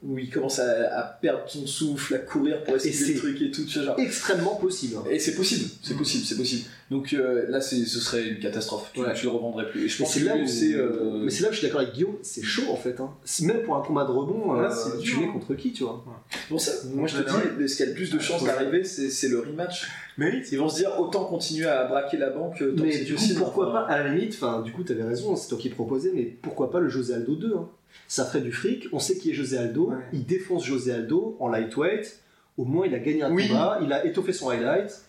[0.00, 3.50] Où il commence à, à perdre son souffle, à courir pour essayer le truc et
[3.50, 3.98] tout, tu vois, genre.
[3.98, 4.94] extrêmement possible.
[4.96, 5.02] hein.
[5.10, 6.62] Et c'est possible, c'est possible, c'est possible.
[6.88, 8.90] Donc euh, là, ce serait une catastrophe.
[8.94, 9.12] Tu, Ouais.
[9.14, 9.84] tu le revendrais plus.
[9.84, 10.38] Et je Mais pense c'est que là, où...
[10.38, 13.00] l'UFC, euh, mais c'est là où je suis d'accord avec Guillaume, c'est chaud en fait.
[13.00, 13.10] Hein.
[13.42, 16.04] Même pour un combat de rebond, Là, euh, c'est tu mets contre qui, tu vois?
[16.48, 17.42] Pour ça, moi je te Ouais.
[17.58, 19.88] dis, ce qui a le plus de chances d'arriver, c'est, le rematch.
[20.16, 22.58] Mais oui, Ils vont se dire autant continuer à braquer la banque.
[22.60, 23.38] tant que Mais du coup, possible.
[23.40, 26.22] pourquoi pas, à la limite, enfin, du coup, t'avais raison, c'est toi qui proposais, mais
[26.22, 27.68] pourquoi pas le José Aldo 2 hein?
[28.06, 29.96] Ça ferait du fric, on sait qui est José Aldo, Ouais.
[30.12, 32.20] il défonce José Aldo en lightweight,
[32.56, 33.48] au moins il a gagné un Oui.
[33.48, 35.02] combat, il a étoffé son highlight.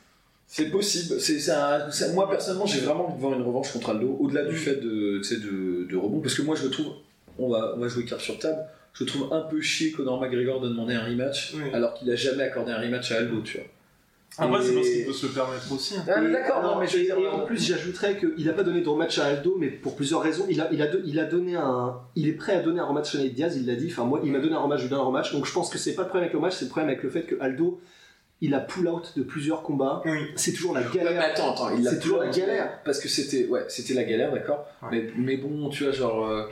[0.48, 1.20] C'est possible.
[1.22, 4.56] C'est, un- moi personnellement, j'ai vraiment envie de voir une revanche contre Aldo, au-delà du
[4.56, 6.88] fait de, rebond, parce que moi je le trouve,
[7.38, 8.60] on va, on va jouer carte sur table.
[8.94, 11.70] Je trouve un peu chier Conor McGregor de demander un rematch, Oui.
[11.72, 13.68] alors qu'il a jamais accordé un rematch à Aldo, tu vois.
[14.38, 15.96] Après, c'est Et- parce qu'il peut se le permettre aussi.
[15.98, 16.06] hein.
[16.08, 18.63] Ah, d'accord, non, mais je veux et, dire, et en plus, j'ajouterais qu'il n'a pas
[18.63, 20.46] donné de rematch à Aldo, mais pour plusieurs raisons.
[20.50, 23.15] Il a, il a, il a donné un, il est prêt à donner un rematch
[23.15, 23.88] à Nate Diaz, il l'a dit.
[23.92, 25.34] Enfin, moi, il m'a donné un rematch, je lui donne un rematch.
[25.34, 27.04] Donc, je pense que c'est pas le problème avec le match, c'est le problème avec
[27.04, 27.82] le fait que Aldo,
[28.42, 30.02] il a pull out de plusieurs combats.
[30.06, 30.20] Oui.
[30.38, 31.24] C'est toujours la Ouais, mais galère.
[31.34, 32.80] attends, attends, il a C'est toujours la galère.
[32.86, 34.65] Parce que c'était, ouais, c'était la galère, d'accord.
[34.84, 34.89] Ouais.
[34.92, 36.44] Mais, mais bon, tu vois, genre, euh,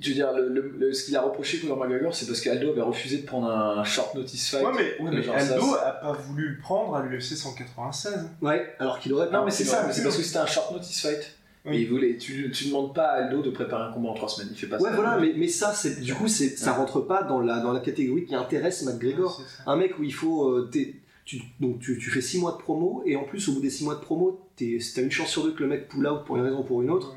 [0.00, 2.70] je veux dire, le, le- le- ce qu'il a reproché Conor McGregor, c'est parce qu'Aldo
[2.70, 4.64] avait refusé de prendre un short notice fight.
[4.64, 7.36] Ouais, mais, ouais, mais Genre, ça, Aldo c'est- a pas voulu le prendre à l'UFC
[7.36, 8.28] 196.
[8.42, 9.30] Ouais, alors qu'il aurait.
[9.30, 11.36] Non, mais c'est ça, mais c'est parce que c'était un short notice fight.
[11.66, 11.76] Oui.
[11.76, 14.28] Et il voulait, tu, tu demandes pas à Aldo de préparer un combat en trois
[14.28, 14.96] semaines, il fait pas Ouais, ça.
[14.96, 17.80] voilà, mais, mais ça, c'est du coup, c'est, ça rentre pas dans la, dans la
[17.80, 19.40] catégorie qui intéresse McGregor.
[19.40, 19.70] Ça.
[19.70, 20.50] Un mec où il faut.
[20.50, 23.52] euh, t'es- tu, donc tu, tu fais 6 mois de promo, et en plus, au
[23.52, 25.88] bout des 6 mois de promo, t'es- t'as une chance sur deux que le mec
[25.88, 27.14] pull out pour une raison ou pour une autre.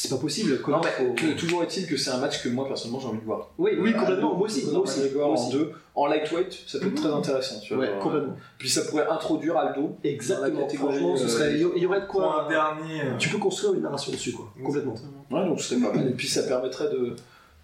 [0.00, 0.52] C'est pas possible.
[0.52, 3.08] Non, Comment mais faut- que- toujours est-il que c'est un match que moi personnellement j'ai
[3.08, 3.50] envie de voir.
[3.58, 4.34] Oui, oui, Aldo complètement.
[4.36, 4.64] Moi aussi.
[4.70, 5.00] Moi aussi.
[5.20, 7.82] En deux, en lightweight, ça peut être très intéressant, tu vois.
[7.82, 8.36] Ouais, genre, complètement.
[8.58, 9.80] Puis ça pourrait introduire Aldo.
[9.82, 10.60] Dans la Exactement.
[10.60, 12.44] catégorie, Franchement, ce euh, serait, il y aurait de quoi.
[12.44, 13.00] un dernier.
[13.00, 14.52] euh, Tu peux construire une narration dessus, quoi.
[14.64, 14.94] Complètement.
[15.32, 16.06] Ouais, donc ce serait pas mal.
[16.08, 17.16] Et puis ça permettrait de,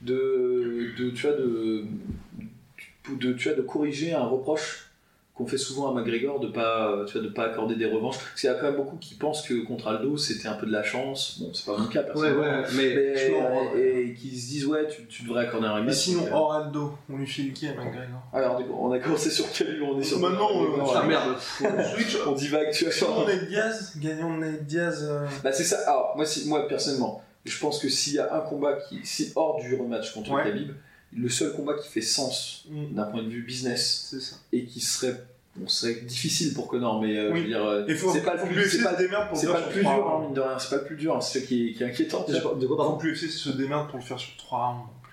[0.02, 1.84] de, de, tu vois, de,
[3.20, 4.90] de, tu vois, de corriger un reproche
[5.34, 8.18] qu'on fait souvent à McGregor de pas, tu vois, de pas accorder des revanches.
[8.18, 10.64] Parce qu'il y a quand même beaucoup qui pensent que contre Aldo c'était un peu
[10.66, 11.38] de la chance.
[11.40, 12.42] Bon, c'est pas mon cas personnellement.
[12.42, 12.84] ouais, mais.
[13.76, 15.86] Et, et qui se disent ouais tu, tu devrais accorder un rematch.
[15.86, 19.30] Mais sinon, euh, hors Aldo, on lui file qui à McGregor alors on a commencé
[19.30, 21.08] sur quel on est sur Maintenant, on- McGregor, Ah, ouais.
[21.08, 21.34] merde.
[21.94, 22.16] Switch.
[22.26, 25.04] on divague tu vois Ned Diaz, gagnons Ned Diaz.
[25.08, 25.78] euh, Bah c'est ça.
[25.88, 29.32] Alors moi, si, moi personnellement, je pense que s'il y a un combat qui, si
[29.34, 30.44] hors du rematch contre Ouais.
[30.44, 30.70] Khabib,
[31.16, 34.36] le seul combat qui fait sens mm, d'un point de vue business C'est ça.
[34.52, 35.14] et qui serait,
[35.56, 37.38] bon, serait difficile pour Conor, mais euh, Oui.
[37.38, 39.80] je veux dire, euh, c'est pas le plus, c'est pas, pas faire le sur plus
[39.82, 41.72] dur, hein, mine de rien, c'est pas le plus dur, hein, c'est ce qui est,
[41.72, 42.24] qui est inquiétant.
[42.28, 42.98] De quoi, de quoi, pardon?
[43.02, 45.10] l'UFC se démerde pour le faire sur 3 rounds en plus.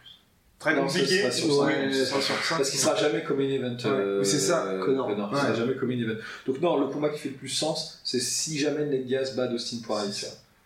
[0.60, 1.32] Très Non, ça compliqué.
[1.32, 1.66] sera.
[1.66, 2.58] Ouais, sera sur 5.
[2.58, 3.78] Parce qu'il sera jamais comme une event.
[3.86, 5.10] euh, c'est ça, euh, Conor.
[5.12, 5.56] Il sera Ouais.
[5.58, 6.20] jamais comme une event.
[6.48, 9.52] Donc non, le combat qui fait le plus sens, c'est si jamais Ned Diaz bat
[9.52, 10.12] Austin Poirier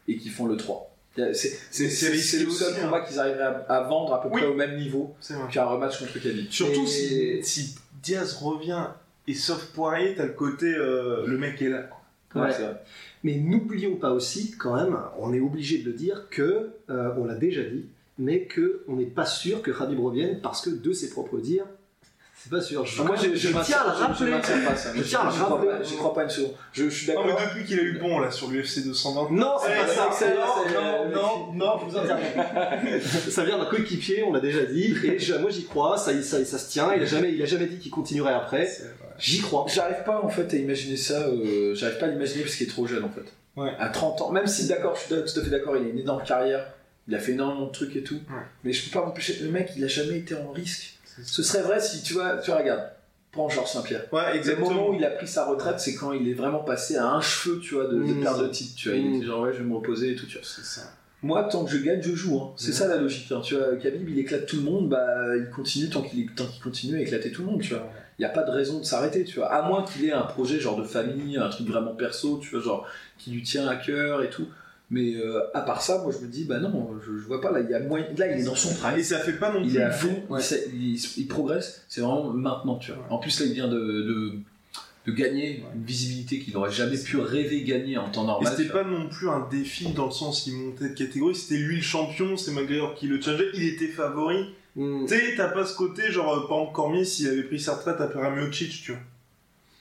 [0.08, 0.94] et qu'ils font le 3.
[1.15, 4.41] C'est le seul aussi, combat qu'ils arriveraient à, à vendre à peu Oui.
[4.41, 5.15] près au même niveau
[5.51, 6.47] qu'un rematch contre Khabib.
[6.49, 8.88] Surtout Et- si, si Diaz revient
[9.28, 11.89] et sauf Poirier, t'as le côté euh, le mec est là.
[12.36, 12.49] Ouais.
[12.51, 12.82] vrai.
[13.23, 17.23] Mais n'oublions pas aussi, quand même, on est obligé de le dire, que, euh, on
[17.25, 17.86] l'a déjà dit,
[18.19, 21.65] mais qu'on n'est pas sûr que Khabib revienne parce que, de ses propres dires,
[22.45, 22.86] c'est pas sûr.
[22.86, 24.31] Je, moi, je, je, je tiens à le rappeler.
[24.95, 25.69] Je tiens à le crois rappeler.
[25.71, 26.51] pas- J'y crois pas une seconde.
[26.73, 27.39] Je, je suis Non, d'accord.
[27.39, 29.31] mais depuis qu'il a eu bon là sur l'UFC 220.
[29.31, 30.10] Non, c'est Ouais, pas ça.
[30.13, 33.03] c'est- Non, non, non, non, je vous interromps.
[33.31, 36.45] ça vient d'un coéquipier, on l'a déjà dit, et je- moi j'y crois, ça, ça,
[36.45, 36.93] ça se tient.
[36.95, 38.69] Il a jamais, il a jamais dit qu'il continuerait après.
[39.17, 39.65] J'y crois.
[39.67, 42.69] J'arrive pas en fait à imaginer ça, euh, j'arrive pas à l'imaginer parce qu'il est
[42.69, 43.25] trop jeune en fait.
[43.60, 43.71] Ouais.
[43.79, 45.99] À 30 ans, même si d'accord, je suis tout à fait d'accord, il a une
[45.99, 46.67] énorme carrière,
[47.08, 48.41] il a fait énormément de trucs et tout, Ouais.
[48.65, 50.94] mais je peux pas m'empêcher, le mec il a jamais été en risque.
[51.23, 52.84] Ce serait vrai si tu vois, tu vois, regarde,
[53.32, 54.04] prends Georges Saint-Pierre.
[54.12, 54.69] Ouais, Le exactement.
[54.71, 57.21] moment où il a pris sa retraite, c'est quand il est vraiment passé à un
[57.21, 58.21] cheveu, tu vois, de, de Mmh.
[58.21, 58.97] perdre de titre, tu vois.
[58.97, 59.15] Il Mmh.
[59.15, 60.45] était genre, ouais, je vais me reposer et tout, tu vois.
[60.47, 60.82] C'est ça.
[61.23, 62.39] Moi, tant que je gagne, je joue.
[62.39, 62.54] Hein.
[62.56, 62.73] C'est Ouais.
[62.73, 63.32] ça la logique.
[63.32, 63.41] hein.
[63.43, 66.62] Tu vois, Khabib, il éclate tout le monde, bah, il continue tant qu'il tant qu'il
[66.62, 67.89] continue à éclater tout le monde, tu vois.
[68.19, 69.51] Il n'y a pas de raison de s'arrêter, tu vois.
[69.51, 72.60] À moins qu'il ait un projet genre de famille, un truc vraiment perso, tu vois,
[72.62, 74.47] genre qui lui tient à cœur et tout.
[74.91, 77.52] Mais euh, à part ça, moi je me dis, bah non, je, je vois pas,
[77.52, 78.06] là, il y a moyen...
[78.17, 78.98] là il est dans son prime.
[79.00, 79.71] Et ça fait pas non plus.
[79.71, 80.39] Il est à fond, Ouais.
[80.74, 83.06] il, il- il progresse, c'est vraiment maintenant, tu vois.
[83.10, 84.32] En plus, là, il vient de, de,
[85.08, 88.52] de gagner une visibilité qu'il n'aurait jamais pu rêver gagner en temps Et normal.
[88.52, 88.84] c'était tu vois.
[88.84, 91.82] pas non plus un défi dans le sens qu'il montait de catégorie, c'était lui le
[91.82, 94.54] champion, c'est McGregor qui le challengeait, il était favori.
[94.76, 95.06] Mm.
[95.08, 97.76] Tu sais, t'as pas ce côté, genre, euh, par exemple, Cormier, s'il avait pris sa
[97.76, 99.02] retraite après Miocic, tu vois.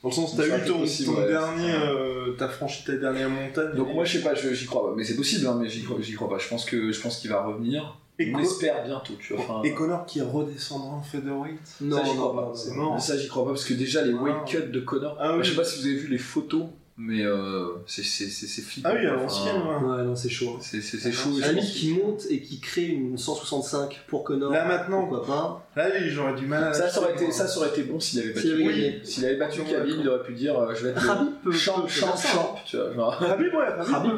[0.05, 3.29] Dans le sens, t'as eu ton, possible, ton ouais, dernier, euh, t'as franchi ta dernière
[3.31, 3.75] montagne.
[3.75, 5.83] Donc et- moi je sais pas, j'y crois pas, mais c'est possible, hein, mais j'y
[5.83, 6.38] crois, crois pas.
[6.38, 7.99] Je pense que je pense qu'il va revenir.
[8.19, 9.43] Et On espère bientôt, tu vois.
[9.43, 11.59] Enfin, Et Connor qui redescendra en featherweight.
[11.81, 12.53] Non, ça j'y crois non, pas.
[12.77, 12.99] non, non.
[13.01, 14.23] Ça j'y crois pas parce que déjà les Ah.
[14.23, 15.17] weight cuts de Connor.
[15.19, 15.37] Ah.
[15.43, 18.62] Je sais pas si vous avez vu les photos, mais euh, c'est c'est c'est c'est
[18.62, 18.90] flippant.
[18.92, 19.96] Ah oui, à Enfin, l'ancienne, ouais.
[19.96, 20.59] Ouais, non, c'est chaud.
[20.61, 21.30] C'est c'est c'est Ah, chaud.
[21.30, 24.52] pense limite, qui monte et qui crée une 165 pour Connor.
[24.52, 26.72] Là maintenant, Pourquoi pas Là, oui, j'aurais du mal à.
[26.72, 28.40] Ça, ça aurait été, ça, ça aurait été bon s'il avait battu.
[28.42, 29.24] S'il avait Oui.
[29.24, 31.80] avait battu Khabib, il aurait pu dire euh, je vais être Khabib peut- le champ,
[31.83, 32.28] peut champ, faire ça.
[32.28, 32.92] champ, tu vois.
[32.94, 33.22] Genre.
[33.22, 33.37] ouais,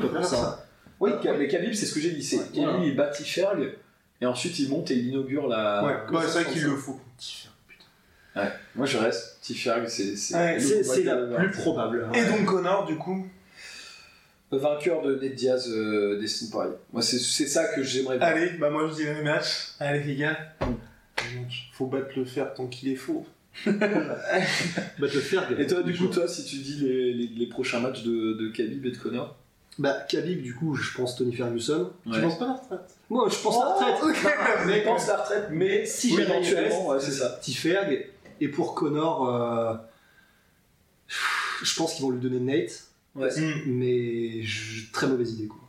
[0.01, 0.67] peut faire ça.
[1.01, 2.23] Oui, mais Khabib, c'est ce que j'ai dit.
[2.23, 2.79] C'est voilà.
[2.85, 3.73] il bat Ferg
[4.21, 5.83] et ensuite il monte et il inaugure la.
[5.85, 6.71] Ouais, c'est vrai qu'il 65.
[6.71, 7.01] le faut.
[8.37, 8.53] Ouais.
[8.75, 9.39] Moi je reste.
[9.41, 12.07] Tiferg, c'est Ouais, le la plus probable.
[12.15, 13.27] Et donc Connor, du coup,
[14.53, 16.71] Vainqueur de Ned Diaz, euh, Destiny Paris.
[16.93, 18.31] Moi c'est c'est ça que j'aimerais voir.
[18.31, 19.73] allez, bah moi je dirais match.
[19.81, 20.39] Allez, les gars.
[21.73, 23.27] Faut battre le fer tant qu'il est faux.
[23.67, 25.49] Bah, te le faire.
[25.59, 28.49] Et toi, du coup, toi, si tu dis les, les, les prochains matchs de, de
[28.51, 29.35] Khabib et de Connor
[29.79, 31.91] Bah, Khabib, du coup, je pense Tony Ferguson.
[32.13, 32.95] Tu penses pas à la retraite?
[33.09, 34.67] Moi, je pense à la retraite.
[34.67, 37.31] Mais pense la retraite, mais si oui, jamais il éventuellement, ouais, c'est ça.
[37.31, 38.07] Petit Ferg.
[38.41, 39.75] Et pour Connor, euh,
[41.63, 42.85] je pense qu'ils vont lui donner Nate.
[43.15, 43.31] Ouais.
[43.67, 45.61] Mais je- très mauvaise idée, quoi.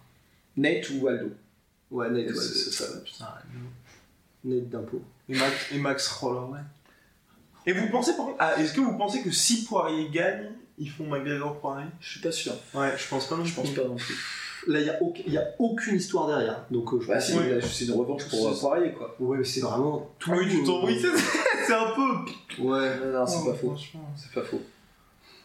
[0.58, 1.32] Nate ou Waldo
[1.91, 2.99] Ouais, Nate, ouais, C'est- c'est ça.
[2.99, 3.27] Putain,
[4.43, 5.01] Nate d'impôt.
[5.30, 6.60] Et Max, et Max Holloway.
[7.65, 10.89] Et vous pensez par contre, ah, est-ce que vous pensez que si Poirier gagne, ils
[10.89, 11.88] font McGregor Poirier?
[12.01, 12.53] Je suis pas sûr.
[12.73, 14.15] Ouais, je pense pas non Je pense pas non plus.
[14.67, 16.65] Là, il n'y a, aucun- il y a aucune histoire derrière.
[16.69, 19.15] Donc, euh, je Bah c'est une revanche pour euh, Poirier, quoi.
[19.19, 20.32] Ouais, mais c'est vraiment tout.
[20.32, 21.08] Oui, tu t'en oui, c'est
[21.67, 22.62] c'est un peu.
[22.62, 23.67] Ouais, Non, non, c'est Oh, pas faux.
[23.67, 24.10] franchement.
[24.15, 24.60] C'est pas faux.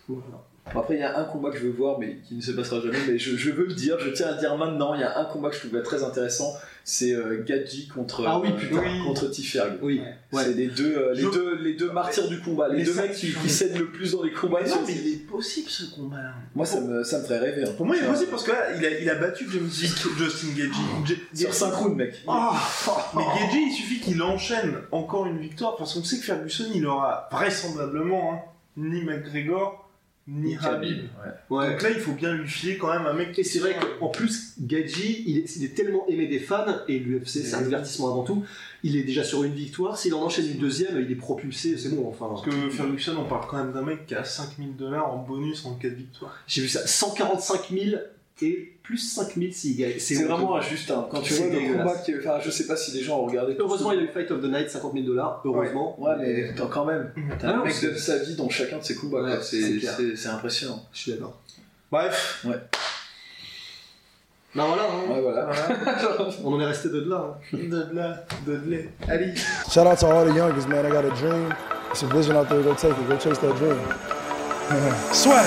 [0.08, 0.42] voilà.
[0.72, 2.52] Bon, Après, il y a un combat que je veux voir, mais qui ne se
[2.52, 2.96] passera jamais.
[3.08, 4.94] Mais je, je veux le dire, je tiens à le dire maintenant.
[4.94, 6.54] Il y a un combat que je trouve très intéressant.
[6.84, 9.78] C'est euh, Gadji contre, Ah oui, euh, contre Tiferg.
[9.82, 10.00] Oui.
[10.32, 10.42] Ouais.
[10.44, 12.92] C'est les deux, euh, les, Je- deux, les deux martyrs du combat, les Mais deux
[12.92, 14.60] ça, mecs qui, qui cèdent le plus dans les combats.
[14.64, 16.32] Mais non, mais il est possible ce combat-là.
[16.56, 17.64] Moi, ça me, ça me ferait rêver.
[17.68, 17.72] hein.
[17.76, 21.18] Pour moi, il est possible parce que là, il a, il a battu Justin Gagey.
[21.34, 22.14] Sur 5 rounds, mec.
[22.26, 22.52] Ah,
[23.16, 26.84] mais Gagey, il suffit qu'il enchaîne encore une victoire parce qu'on sait que Ferguson, il
[26.86, 28.38] aura vraisemblablement hein,
[28.76, 29.81] ni McGregor
[30.28, 31.08] ni Habib.
[31.50, 31.70] Ouais.
[31.70, 33.38] Donc là, il faut bien lui filer quand même un mec.
[33.38, 36.98] Et c'est vrai qu'en plus, Gadji, il est, il est tellement aimé des fans, et
[36.98, 38.44] l'UFC, c'est un divertissement avant tout,
[38.82, 39.98] il est déjà sur une victoire.
[39.98, 42.28] S'il en enchaîne une deuxième, il est propulsé, c'est bon, enfin.
[42.28, 45.64] Parce que Ferguson, on parle quand même d'un mec qui a 5000 dollars en bonus
[45.66, 46.32] en cas de victoire.
[46.46, 47.96] J'ai vu ça, 145 000
[48.40, 49.92] et plus 5 000 s'il gagne.
[49.98, 50.90] C'est vraiment injuste.
[50.90, 51.06] hein.
[51.10, 52.14] Quand tu vois le combat qui.
[52.18, 53.54] Enfin, je sais pas si les gens ont regardé.
[53.58, 56.00] Heureusement, il a eu Fight of the Night, 50 000 dollars, heureusement.
[56.02, 57.12] Ouais, mais t'as quand même.
[57.38, 59.22] T'as un mec de sa vie dans chacun de ses combats.
[59.22, 59.94] Ouais, c'est C'est clair.
[59.96, 60.82] c'est- c'est impressionnant.
[60.92, 61.38] Je suis d'accord.
[61.90, 62.44] Bref.
[62.48, 62.56] Ouais.
[64.54, 65.10] Bah voilà, hein.
[65.10, 65.50] Ouais, voilà.
[66.44, 67.38] on en est resté de là.
[67.52, 67.56] hein.
[67.56, 68.02] Dudley,
[68.44, 68.88] Dudley.
[69.08, 69.32] Allez.
[69.72, 70.84] Shout out to all the youngest, man.
[70.84, 71.54] I got a dream.
[71.90, 72.62] It's a vision out there.
[72.62, 73.08] Go take it.
[73.08, 73.78] Go chase that dream.
[75.12, 75.46] Swag.